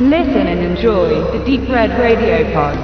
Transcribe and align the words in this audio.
Listen 0.00 0.46
and 0.46 0.60
enjoy 0.60 1.08
the 1.32 1.44
Deep 1.44 1.68
Red 1.68 1.90
Radio 1.98 2.44
Pod. 2.52 2.78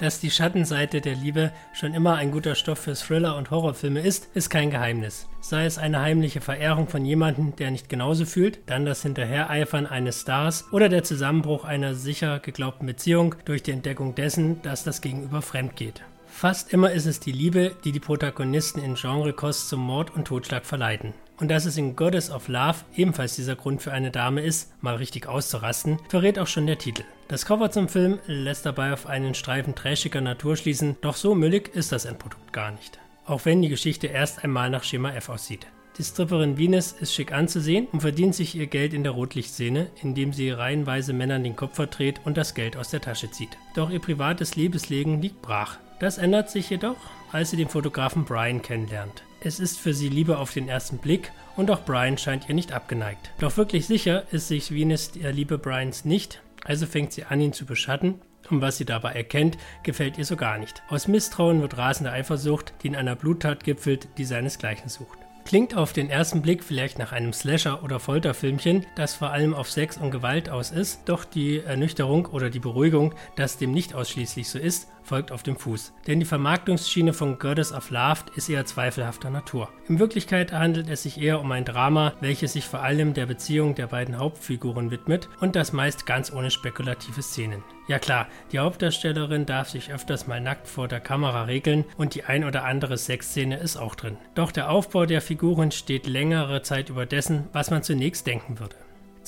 Dass 0.00 0.18
die 0.18 0.32
Schattenseite 0.32 1.00
der 1.00 1.14
Liebe 1.14 1.52
schon 1.72 1.94
immer 1.94 2.16
ein 2.16 2.32
guter 2.32 2.56
Stoff 2.56 2.80
für 2.80 2.94
Thriller 2.94 3.36
und 3.36 3.52
Horrorfilme 3.52 4.00
ist, 4.00 4.34
ist 4.34 4.50
kein 4.50 4.70
Geheimnis. 4.70 5.28
Sei 5.40 5.64
es 5.64 5.78
eine 5.78 6.00
heimliche 6.00 6.40
Verehrung 6.40 6.88
von 6.88 7.04
jemandem, 7.04 7.54
der 7.54 7.70
nicht 7.70 7.88
genauso 7.88 8.24
fühlt, 8.24 8.58
dann 8.66 8.84
das 8.84 9.02
Hinterhereifern 9.02 9.86
eines 9.86 10.22
Stars 10.22 10.64
oder 10.72 10.88
der 10.88 11.04
Zusammenbruch 11.04 11.64
einer 11.64 11.94
sicher 11.94 12.40
geglaubten 12.40 12.86
Beziehung 12.86 13.36
durch 13.44 13.62
die 13.62 13.70
Entdeckung 13.70 14.16
dessen, 14.16 14.60
dass 14.62 14.82
das 14.82 15.00
Gegenüber 15.00 15.40
fremd 15.40 15.76
geht. 15.76 16.02
Fast 16.38 16.72
immer 16.72 16.92
ist 16.92 17.06
es 17.06 17.18
die 17.18 17.32
Liebe, 17.32 17.74
die 17.82 17.90
die 17.90 17.98
Protagonisten 17.98 18.78
in 18.78 18.94
Genrekost 18.94 19.68
zum 19.68 19.80
Mord 19.80 20.14
und 20.14 20.26
Totschlag 20.26 20.64
verleiten. 20.64 21.12
Und 21.38 21.48
dass 21.48 21.64
es 21.64 21.76
in 21.76 21.96
Goddess 21.96 22.30
of 22.30 22.46
Love 22.46 22.76
ebenfalls 22.94 23.34
dieser 23.34 23.56
Grund 23.56 23.82
für 23.82 23.90
eine 23.90 24.12
Dame 24.12 24.42
ist, 24.42 24.70
mal 24.80 24.94
richtig 24.94 25.26
auszurasten, 25.26 25.98
verrät 26.08 26.38
auch 26.38 26.46
schon 26.46 26.68
der 26.68 26.78
Titel. 26.78 27.02
Das 27.26 27.44
Cover 27.44 27.72
zum 27.72 27.88
Film 27.88 28.20
lässt 28.28 28.64
dabei 28.66 28.92
auf 28.92 29.06
einen 29.06 29.34
Streifen 29.34 29.74
trashiger 29.74 30.20
Natur 30.20 30.56
schließen, 30.56 30.96
doch 31.00 31.16
so 31.16 31.34
müllig 31.34 31.74
ist 31.74 31.90
das 31.90 32.04
Endprodukt 32.04 32.52
gar 32.52 32.70
nicht. 32.70 33.00
Auch 33.26 33.44
wenn 33.44 33.60
die 33.60 33.68
Geschichte 33.68 34.06
erst 34.06 34.44
einmal 34.44 34.70
nach 34.70 34.84
Schema 34.84 35.10
F 35.10 35.30
aussieht. 35.30 35.66
Die 35.98 36.04
Stripperin 36.04 36.56
Venus 36.56 36.92
ist 36.92 37.12
schick 37.12 37.32
anzusehen 37.32 37.88
und 37.90 38.02
verdient 38.02 38.32
sich 38.32 38.54
ihr 38.54 38.68
Geld 38.68 38.94
in 38.94 39.02
der 39.02 39.10
Rotlichtszene, 39.10 39.88
indem 40.00 40.32
sie 40.32 40.50
reihenweise 40.50 41.12
Männern 41.12 41.42
den 41.42 41.56
Kopf 41.56 41.74
verdreht 41.74 42.20
und 42.24 42.36
das 42.36 42.54
Geld 42.54 42.76
aus 42.76 42.90
der 42.90 43.00
Tasche 43.00 43.32
zieht. 43.32 43.58
Doch 43.74 43.90
ihr 43.90 43.98
privates 43.98 44.54
Liebesleben 44.54 45.20
liegt 45.20 45.42
brach. 45.42 45.78
Das 45.98 46.18
ändert 46.18 46.50
sich 46.50 46.70
jedoch, 46.70 46.96
als 47.32 47.50
sie 47.50 47.56
den 47.56 47.68
Fotografen 47.68 48.24
Brian 48.24 48.62
kennenlernt. 48.62 49.24
Es 49.40 49.58
ist 49.58 49.76
für 49.76 49.92
sie 49.92 50.08
Liebe 50.08 50.38
auf 50.38 50.52
den 50.52 50.68
ersten 50.68 50.98
Blick 50.98 51.32
und 51.56 51.68
auch 51.68 51.84
Brian 51.84 52.16
scheint 52.16 52.48
ihr 52.48 52.54
nicht 52.54 52.70
abgeneigt. 52.70 53.32
Doch 53.40 53.56
wirklich 53.56 53.86
sicher 53.86 54.22
ist 54.30 54.46
sich 54.46 54.72
Venus 54.72 55.10
der 55.10 55.32
Liebe 55.32 55.58
Brians 55.58 56.04
nicht, 56.04 56.40
also 56.64 56.86
fängt 56.86 57.12
sie 57.12 57.24
an, 57.24 57.40
ihn 57.40 57.52
zu 57.52 57.66
beschatten 57.66 58.20
und 58.50 58.60
was 58.60 58.78
sie 58.78 58.84
dabei 58.84 59.14
erkennt, 59.14 59.58
gefällt 59.82 60.16
ihr 60.16 60.24
so 60.24 60.36
gar 60.36 60.58
nicht. 60.58 60.80
Aus 60.88 61.08
Misstrauen 61.08 61.60
wird 61.60 61.76
rasende 61.76 62.12
Eifersucht, 62.12 62.72
die 62.82 62.86
in 62.86 62.96
einer 62.96 63.16
Bluttat 63.16 63.64
gipfelt, 63.64 64.06
die 64.16 64.24
seinesgleichen 64.24 64.88
sucht. 64.88 65.18
Klingt 65.48 65.74
auf 65.74 65.94
den 65.94 66.10
ersten 66.10 66.42
Blick 66.42 66.62
vielleicht 66.62 66.98
nach 66.98 67.12
einem 67.12 67.32
Slasher- 67.32 67.82
oder 67.82 68.00
Folterfilmchen, 68.00 68.84
das 68.96 69.14
vor 69.14 69.30
allem 69.30 69.54
auf 69.54 69.70
Sex 69.70 69.96
und 69.96 70.10
Gewalt 70.10 70.50
aus 70.50 70.70
ist, 70.70 71.08
doch 71.08 71.24
die 71.24 71.60
Ernüchterung 71.60 72.26
oder 72.26 72.50
die 72.50 72.58
Beruhigung, 72.58 73.14
dass 73.34 73.56
dem 73.56 73.72
nicht 73.72 73.94
ausschließlich 73.94 74.46
so 74.46 74.58
ist, 74.58 74.90
folgt 75.02 75.32
auf 75.32 75.42
dem 75.42 75.56
Fuß. 75.56 75.94
Denn 76.06 76.20
die 76.20 76.26
Vermarktungsschiene 76.26 77.14
von 77.14 77.38
Goddess 77.38 77.72
of 77.72 77.88
Love 77.88 78.24
ist 78.36 78.50
eher 78.50 78.66
zweifelhafter 78.66 79.30
Natur. 79.30 79.70
In 79.88 79.98
Wirklichkeit 79.98 80.52
handelt 80.52 80.90
es 80.90 81.04
sich 81.04 81.18
eher 81.18 81.40
um 81.40 81.50
ein 81.50 81.64
Drama, 81.64 82.12
welches 82.20 82.52
sich 82.52 82.66
vor 82.66 82.82
allem 82.82 83.14
der 83.14 83.24
Beziehung 83.24 83.74
der 83.74 83.86
beiden 83.86 84.18
Hauptfiguren 84.18 84.90
widmet 84.90 85.30
und 85.40 85.56
das 85.56 85.72
meist 85.72 86.04
ganz 86.04 86.30
ohne 86.30 86.50
spekulative 86.50 87.22
Szenen. 87.22 87.64
Ja 87.88 87.98
klar, 87.98 88.28
die 88.52 88.58
Hauptdarstellerin 88.58 89.46
darf 89.46 89.70
sich 89.70 89.90
öfters 89.90 90.26
mal 90.26 90.42
nackt 90.42 90.68
vor 90.68 90.88
der 90.88 91.00
Kamera 91.00 91.44
regeln 91.44 91.86
und 91.96 92.14
die 92.14 92.24
ein 92.24 92.44
oder 92.44 92.64
andere 92.64 92.98
Sexszene 92.98 93.56
ist 93.56 93.78
auch 93.78 93.94
drin. 93.94 94.18
Doch 94.34 94.52
der 94.52 94.70
Aufbau 94.70 95.06
der 95.06 95.22
Figuren 95.22 95.70
steht 95.70 96.06
längere 96.06 96.60
Zeit 96.60 96.90
über 96.90 97.06
dessen, 97.06 97.48
was 97.52 97.70
man 97.70 97.82
zunächst 97.82 98.26
denken 98.26 98.60
würde 98.60 98.76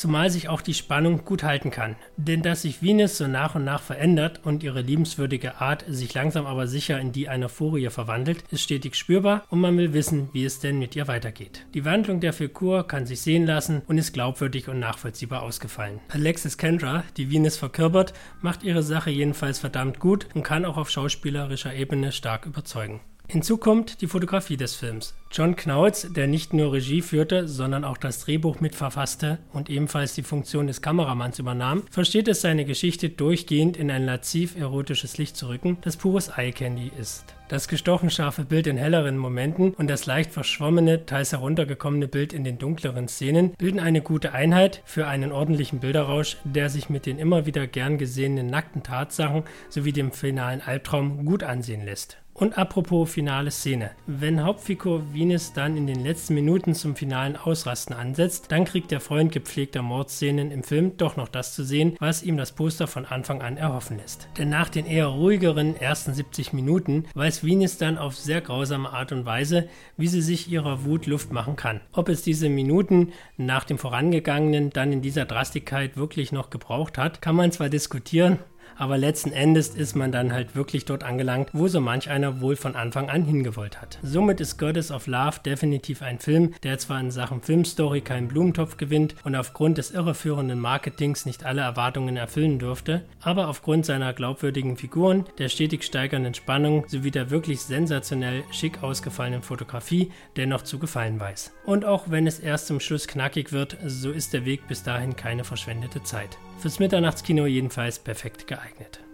zumal 0.01 0.31
sich 0.31 0.49
auch 0.49 0.63
die 0.63 0.75
Spannung 0.75 1.25
gut 1.25 1.43
halten 1.43 1.71
kann. 1.71 1.97
Denn 2.17 2.43
dass 2.43 2.63
sich 2.63 2.83
Venus 2.83 3.19
so 3.19 3.27
nach 3.27 3.55
und 3.55 3.65
nach 3.65 3.83
verändert 3.83 4.41
und 4.45 4.63
ihre 4.63 4.81
liebenswürdige 4.81 5.61
Art 5.61 5.85
sich 5.87 6.15
langsam 6.15 6.47
aber 6.47 6.67
sicher 6.67 6.99
in 6.99 7.13
die 7.13 7.29
einer 7.29 7.49
Furie 7.49 7.89
verwandelt, 7.91 8.43
ist 8.51 8.63
stetig 8.63 8.95
spürbar 8.95 9.45
und 9.51 9.61
man 9.61 9.77
will 9.77 9.93
wissen, 9.93 10.31
wie 10.33 10.45
es 10.45 10.61
denn 10.61 10.79
mit 10.79 10.97
ihr 10.97 11.07
weitergeht. 11.07 11.67
Die 11.75 11.85
Wandlung 11.85 12.21
der 12.21 12.33
Figur 12.33 12.89
kann 12.89 13.07
sich 13.07 13.21
sehen 13.21 13.47
lassen 13.47 13.83
und 13.87 13.99
ist 13.99 14.13
glaubwürdig 14.13 14.69
und 14.69 14.79
nachvollziehbar 14.79 15.43
ausgefallen. 15.43 16.01
Alexis 16.09 16.57
Kendra, 16.57 17.05
die 17.17 17.31
Venus 17.31 17.57
verkörpert, 17.57 18.15
macht 18.41 18.63
ihre 18.63 18.83
Sache 18.83 19.11
jedenfalls 19.11 19.59
verdammt 19.59 20.01
gut 20.01 20.27
und 20.35 20.43
kann 20.43 20.65
auch 20.65 20.79
auf 20.79 20.91
schauspielerischer 20.91 21.75
Ebene 21.75 22.13
stark 22.13 22.47
überzeugen. 22.47 23.01
Hinzu 23.29 23.59
kommt 23.59 24.01
die 24.01 24.09
Fotografie 24.09 24.57
des 24.57 24.75
Films. 24.75 25.15
John 25.33 25.55
Knautz, 25.55 26.13
der 26.13 26.27
nicht 26.27 26.53
nur 26.55 26.73
Regie 26.73 27.03
führte, 27.03 27.47
sondern 27.47 27.85
auch 27.85 27.99
das 27.99 28.19
Drehbuch 28.19 28.59
mitverfasste 28.59 29.39
und 29.53 29.71
ebenfalls 29.71 30.15
die 30.15 30.25
Funktion 30.25 30.67
des 30.67 30.83
Kameramanns 30.83 31.39
übernahm, 31.39 31.85
versteht 31.89 32.27
es 32.27 32.41
seine 32.41 32.65
Geschichte 32.65 33.11
durchgehend 33.11 33.77
in 33.77 33.93
ein 33.93 34.05
laziv 34.05 34.57
erotisches 34.57 35.19
Licht 35.19 35.37
zu 35.37 35.47
rücken, 35.47 35.79
das 35.83 35.97
pures 35.97 36.33
Eye 36.37 36.51
Candy 36.51 36.91
ist. 36.99 37.37
Das 37.47 37.69
gestochen 37.69 38.11
scharfe 38.11 38.45
Bild 38.45 38.67
in 38.67 38.77
helleren 38.77 39.17
Momenten 39.17 39.73
und 39.75 39.89
das 39.89 40.07
leicht 40.07 40.33
verschwommene, 40.33 41.07
teils 41.07 41.31
heruntergekommene 41.31 42.09
Bild 42.09 42.33
in 42.33 42.43
den 42.43 42.59
dunkleren 42.59 43.07
Szenen 43.07 43.53
bilden 43.53 43.79
eine 43.79 44.03
gute 44.03 44.33
Einheit 44.33 44.83
für 44.85 45.07
einen 45.07 45.31
ordentlichen 45.31 45.79
Bilderrausch, 45.79 46.39
der 46.43 46.71
sich 46.71 46.91
mit 46.91 47.07
den 47.07 47.21
immer 47.21 47.47
wieder 47.47 47.69
gern 47.69 47.99
gesehenen 47.99 48.49
nackten 48.49 48.83
Tatsachen 48.83 49.45
sowie 49.69 49.93
dem 49.93 50.11
finalen 50.11 50.61
Albtraum 50.61 51.25
gut 51.25 51.45
ansehen 51.45 51.85
lässt. 51.85 52.19
Und 52.41 52.57
apropos 52.57 53.13
finale 53.13 53.51
Szene. 53.51 53.91
Wenn 54.07 54.43
Hauptfigur 54.43 55.13
Venus 55.21 55.53
dann 55.53 55.77
in 55.77 55.87
den 55.87 56.03
letzten 56.03 56.33
Minuten 56.33 56.75
zum 56.75 56.97
finalen 56.97 57.37
Ausrasten 57.37 57.95
ansetzt, 57.95 58.47
dann 58.49 58.65
kriegt 58.65 58.91
der 58.91 59.01
Freund 59.01 59.33
gepflegter 59.33 59.83
Mordszenen 59.83 60.51
im 60.51 60.63
Film 60.63 60.97
doch 60.97 61.19
noch 61.19 61.29
das 61.29 61.55
zu 61.55 61.63
sehen, 61.63 61.95
was 62.01 62.23
ihm 62.23 62.39
das 62.39 62.53
Poster 62.53 62.87
von 62.87 63.05
Anfang 63.05 63.43
an 63.43 63.59
erhoffen 63.59 63.99
lässt. 63.99 64.29
Denn 64.39 64.49
nach 64.49 64.71
den 64.71 64.87
eher 64.87 65.09
ruhigeren 65.09 65.77
ersten 65.77 66.15
70 66.15 66.55
Minuten 66.55 67.05
weiß 67.13 67.45
Venus 67.45 67.77
dann 67.77 67.99
auf 67.99 68.17
sehr 68.17 68.41
grausame 68.41 68.95
Art 68.95 69.13
und 69.13 69.27
Weise, 69.27 69.69
wie 69.99 70.09
sie 70.09 70.23
sich 70.23 70.51
ihrer 70.51 70.87
Wut 70.87 71.05
Luft 71.05 71.33
machen 71.33 71.55
kann. 71.55 71.83
Ob 71.93 72.09
es 72.09 72.23
diese 72.23 72.49
Minuten 72.49 73.13
nach 73.37 73.65
dem 73.65 73.77
vorangegangenen 73.77 74.71
dann 74.71 74.91
in 74.91 75.03
dieser 75.03 75.27
Drastigkeit 75.27 75.99
wirklich 75.99 76.33
noch 76.33 76.49
gebraucht 76.49 76.97
hat, 76.97 77.21
kann 77.21 77.37
man 77.37 77.53
zwar 77.53 77.69
diskutieren, 77.69 78.39
aber 78.77 78.99
letzten 78.99 79.33
Endes 79.33 79.69
ist 79.69 79.95
man 79.95 80.13
dann 80.13 80.33
halt 80.33 80.57
wirklich 80.57 80.85
dort 80.85 81.05
angelangt, 81.05 81.51
wo 81.53 81.69
so 81.69 81.81
manch 81.81 82.11
einer 82.11 82.41
wohl 82.41 82.57
von 82.57 82.77
Anfang 82.77 83.11
an 83.11 83.25
hingewollt 83.25 83.81
hat. 83.81 83.99
Somit 84.03 84.41
ist 84.41 84.59
Goddess 84.59 84.91
of 84.91 85.07
Love 85.07 85.41
definitiv 85.45 86.03
ein 86.03 86.19
Film, 86.19 86.55
der 86.63 86.79
zwar 86.79 87.01
in 87.01 87.11
Sachen 87.11 87.43
Filmstory 87.43 88.01
keinen 88.01 88.29
Blumentopf 88.29 88.77
gewinnt 88.77 89.15
und 89.25 89.35
aufgrund 89.35 89.79
des 89.79 89.91
irreführenden 89.91 90.61
Marketings 90.61 91.27
nicht 91.27 91.45
alle 91.45 91.63
Erwartungen 91.63 92.17
erfüllen 92.17 92.59
dürfte, 92.59 93.03
aber 93.21 93.49
aufgrund 93.49 93.87
seiner 93.87 94.13
glaubwürdigen 94.13 94.77
Figuren, 94.77 95.25
der 95.39 95.49
stetig 95.49 95.85
steigernden 95.85 96.35
Spannung 96.35 96.85
sowie 96.89 97.11
der 97.11 97.31
wirklich 97.31 97.61
sensationell 97.61 98.45
schick 98.51 98.83
ausgefallenen 98.83 99.43
Fotografie 99.43 100.11
dennoch 100.37 100.63
zu 100.63 100.79
gefallen 100.79 101.21
weiß. 101.21 101.53
Und 101.65 101.85
auch 101.85 102.11
wenn 102.11 102.27
es 102.27 102.39
erst 102.39 102.67
zum 102.67 102.81
Schluss 102.81 103.07
knackig 103.07 103.53
wird, 103.53 103.77
so 103.85 104.11
ist 104.11 104.33
der 104.33 104.45
Weg 104.45 104.67
bis 104.69 104.83
dahin 104.83 105.17
keine 105.17 105.45
verschwendete 105.45 106.03
Zeit. 106.03 106.39
Fürs 106.59 106.79
Mitternachtskino 106.79 107.47
jedenfalls 107.47 107.99
perfekt 107.99 108.47
geeignet. 108.61 109.10